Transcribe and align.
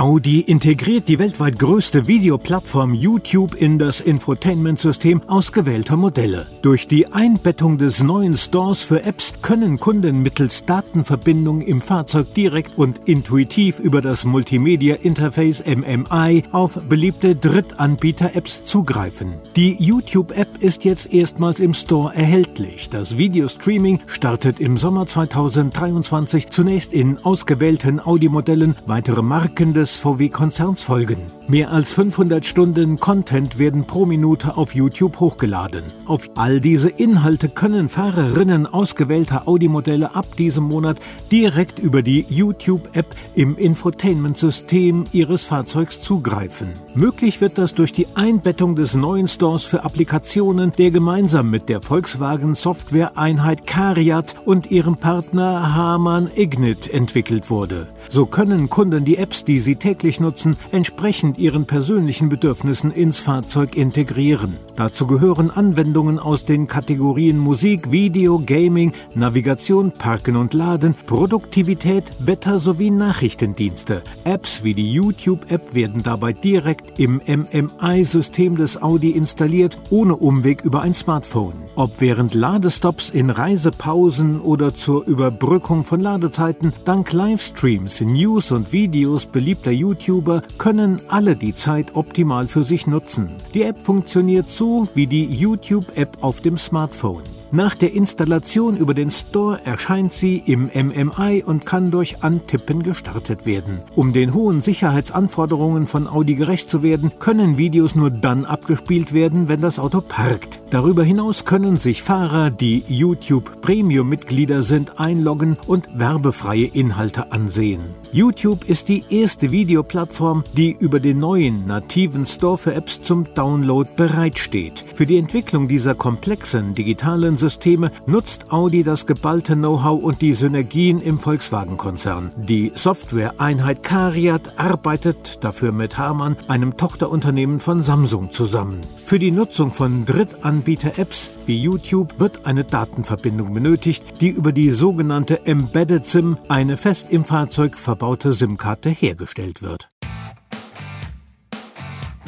Audi 0.00 0.40
integriert 0.40 1.08
die 1.08 1.18
weltweit 1.18 1.58
größte 1.58 2.06
Videoplattform 2.06 2.94
YouTube 2.94 3.54
in 3.56 3.78
das 3.78 4.00
Infotainment-System 4.00 5.20
ausgewählter 5.28 5.98
Modelle. 5.98 6.46
Durch 6.62 6.86
die 6.86 7.12
Einbettung 7.12 7.76
des 7.76 8.02
neuen 8.02 8.34
Stores 8.34 8.80
für 8.80 9.02
Apps 9.02 9.34
können 9.42 9.78
Kunden 9.78 10.22
mittels 10.22 10.64
Datenverbindung 10.64 11.60
im 11.60 11.82
Fahrzeug 11.82 12.32
direkt 12.32 12.78
und 12.78 13.10
intuitiv 13.10 13.78
über 13.78 14.00
das 14.00 14.24
Multimedia-Interface 14.24 15.64
MMI 15.66 16.44
auf 16.50 16.80
beliebte 16.88 17.34
Drittanbieter-Apps 17.34 18.64
zugreifen. 18.64 19.34
Die 19.54 19.76
YouTube-App 19.78 20.62
ist 20.62 20.86
jetzt 20.86 21.12
erstmals 21.12 21.60
im 21.60 21.74
Store 21.74 22.14
erhältlich. 22.14 22.88
Das 22.88 23.18
Videostreaming 23.18 24.00
startet 24.06 24.60
im 24.60 24.78
Sommer 24.78 25.06
2023 25.06 26.48
zunächst 26.48 26.94
in 26.94 27.18
ausgewählten 27.18 28.00
Audi-Modellen. 28.00 28.76
Weitere 28.86 29.20
Marken 29.20 29.74
des 29.74 29.89
des 29.90 29.96
VW-Konzerns 29.96 30.82
folgen. 30.82 31.18
Mehr 31.48 31.72
als 31.72 31.90
500 31.90 32.44
Stunden 32.44 33.00
Content 33.00 33.58
werden 33.58 33.86
pro 33.86 34.06
Minute 34.06 34.56
auf 34.56 34.74
YouTube 34.74 35.18
hochgeladen. 35.18 35.82
Auf 36.06 36.30
all 36.36 36.60
diese 36.60 36.88
Inhalte 36.88 37.48
können 37.48 37.88
Fahrerinnen 37.88 38.66
ausgewählter 38.66 39.48
Audi-Modelle 39.48 40.14
ab 40.14 40.36
diesem 40.36 40.64
Monat 40.64 40.98
direkt 41.32 41.80
über 41.80 42.02
die 42.02 42.24
YouTube-App 42.28 43.16
im 43.34 43.56
Infotainment-System 43.56 45.04
ihres 45.12 45.44
Fahrzeugs 45.44 46.00
zugreifen. 46.00 46.68
Möglich 46.94 47.40
wird 47.40 47.58
das 47.58 47.74
durch 47.74 47.92
die 47.92 48.06
Einbettung 48.14 48.76
des 48.76 48.94
neuen 48.94 49.26
Stores 49.26 49.64
für 49.64 49.84
Applikationen, 49.84 50.72
der 50.78 50.92
gemeinsam 50.92 51.50
mit 51.50 51.68
der 51.68 51.80
Volkswagen 51.80 52.54
Software-Einheit 52.54 53.66
Cariat 53.66 54.36
und 54.44 54.70
ihrem 54.70 54.96
Partner 54.96 55.74
Harman 55.74 56.30
Ignit 56.34 56.88
entwickelt 56.92 57.50
wurde. 57.50 57.88
So 58.08 58.26
können 58.26 58.70
Kunden 58.70 59.04
die 59.04 59.16
Apps, 59.16 59.44
die 59.44 59.58
sie 59.58 59.79
täglich 59.80 60.20
nutzen, 60.20 60.56
entsprechend 60.70 61.38
ihren 61.38 61.66
persönlichen 61.66 62.28
Bedürfnissen 62.28 62.92
ins 62.92 63.18
Fahrzeug 63.18 63.76
integrieren. 63.76 64.58
Dazu 64.76 65.06
gehören 65.06 65.50
Anwendungen 65.50 66.18
aus 66.18 66.44
den 66.44 66.66
Kategorien 66.66 67.38
Musik, 67.38 67.90
Video, 67.90 68.40
Gaming, 68.44 68.92
Navigation, 69.14 69.90
Parken 69.92 70.36
und 70.36 70.54
Laden, 70.54 70.94
Produktivität, 71.06 72.04
Wetter 72.20 72.58
sowie 72.58 72.90
Nachrichtendienste. 72.90 74.02
Apps 74.24 74.62
wie 74.62 74.74
die 74.74 74.92
YouTube-App 74.92 75.74
werden 75.74 76.02
dabei 76.02 76.32
direkt 76.32 77.00
im 77.00 77.20
MMI-System 77.26 78.56
des 78.56 78.80
Audi 78.80 79.10
installiert, 79.10 79.78
ohne 79.90 80.16
Umweg 80.16 80.62
über 80.62 80.82
ein 80.82 80.94
Smartphone. 80.94 81.69
Ob 81.80 82.02
während 82.02 82.34
Ladestops 82.34 83.08
in 83.08 83.30
Reisepausen 83.30 84.42
oder 84.42 84.74
zur 84.74 85.06
Überbrückung 85.06 85.82
von 85.84 85.98
Ladezeiten, 85.98 86.74
dank 86.84 87.10
Livestreams, 87.10 88.02
News 88.02 88.52
und 88.52 88.70
Videos 88.70 89.24
beliebter 89.24 89.70
YouTuber 89.70 90.42
können 90.58 91.00
alle 91.08 91.36
die 91.36 91.54
Zeit 91.54 91.96
optimal 91.96 92.48
für 92.48 92.64
sich 92.64 92.86
nutzen. 92.86 93.32
Die 93.54 93.62
App 93.62 93.80
funktioniert 93.80 94.46
so 94.46 94.88
wie 94.92 95.06
die 95.06 95.24
YouTube-App 95.24 96.18
auf 96.20 96.42
dem 96.42 96.58
Smartphone. 96.58 97.22
Nach 97.52 97.74
der 97.74 97.92
Installation 97.94 98.76
über 98.76 98.94
den 98.94 99.10
Store 99.10 99.60
erscheint 99.64 100.12
sie 100.12 100.40
im 100.46 100.70
MMI 100.72 101.42
und 101.44 101.66
kann 101.66 101.90
durch 101.90 102.22
Antippen 102.22 102.84
gestartet 102.84 103.44
werden. 103.44 103.82
Um 103.96 104.12
den 104.12 104.34
hohen 104.34 104.62
Sicherheitsanforderungen 104.62 105.88
von 105.88 106.06
Audi 106.06 106.36
gerecht 106.36 106.68
zu 106.68 106.84
werden, 106.84 107.10
können 107.18 107.58
Videos 107.58 107.96
nur 107.96 108.10
dann 108.10 108.44
abgespielt 108.44 109.12
werden, 109.12 109.48
wenn 109.48 109.60
das 109.60 109.80
Auto 109.80 110.00
parkt. 110.00 110.60
Darüber 110.70 111.02
hinaus 111.02 111.44
können 111.44 111.74
sich 111.74 112.04
Fahrer, 112.04 112.50
die 112.50 112.84
YouTube 112.86 113.60
Premium-Mitglieder 113.62 114.62
sind, 114.62 115.00
einloggen 115.00 115.56
und 115.66 115.88
werbefreie 115.98 116.66
Inhalte 116.66 117.32
ansehen. 117.32 117.80
YouTube 118.12 118.64
ist 118.68 118.88
die 118.88 119.02
erste 119.10 119.50
Videoplattform, 119.50 120.44
die 120.56 120.76
über 120.78 121.00
den 121.00 121.18
neuen 121.18 121.66
nativen 121.66 122.26
Store 122.26 122.56
für 122.56 122.74
Apps 122.74 123.02
zum 123.02 123.26
Download 123.34 123.90
bereitsteht. 123.96 124.84
Für 124.94 125.06
die 125.06 125.18
Entwicklung 125.18 125.66
dieser 125.66 125.96
komplexen 125.96 126.74
digitalen 126.74 127.39
Systeme 127.40 127.90
nutzt 128.06 128.52
Audi 128.52 128.84
das 128.84 129.06
geballte 129.06 129.56
Know-how 129.56 130.00
und 130.00 130.22
die 130.22 130.34
Synergien 130.34 131.00
im 131.00 131.18
Volkswagen-Konzern. 131.18 132.30
Die 132.36 132.70
Software-Einheit 132.74 133.82
Cariat 133.82 134.58
arbeitet 134.58 135.42
dafür 135.42 135.72
mit 135.72 135.98
Harman, 135.98 136.36
einem 136.46 136.76
Tochterunternehmen 136.76 137.58
von 137.58 137.82
Samsung, 137.82 138.30
zusammen. 138.30 138.80
Für 139.04 139.18
die 139.18 139.32
Nutzung 139.32 139.72
von 139.72 140.04
Drittanbieter-Apps 140.04 141.30
wie 141.46 141.56
YouTube 141.60 142.20
wird 142.20 142.46
eine 142.46 142.62
Datenverbindung 142.62 143.52
benötigt, 143.52 144.20
die 144.20 144.28
über 144.28 144.52
die 144.52 144.70
sogenannte 144.70 145.46
Embedded 145.46 146.06
SIM, 146.06 146.36
eine 146.48 146.76
fest 146.76 147.08
im 147.10 147.24
Fahrzeug 147.24 147.76
verbaute 147.76 148.32
SIM-Karte, 148.32 148.90
hergestellt 148.90 149.62
wird. 149.62 149.88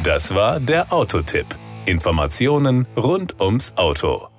Das 0.03 0.35
war 0.35 0.59
der 0.59 0.93
Autotipp. 0.93 1.47
Informationen 1.87 2.87
rund 2.97 3.41
ums 3.41 3.73
Auto. 3.77 4.32